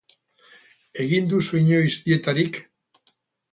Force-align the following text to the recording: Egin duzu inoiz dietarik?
Egin 1.03 1.29
duzu 1.35 1.59
inoiz 1.61 1.93
dietarik? 2.09 2.61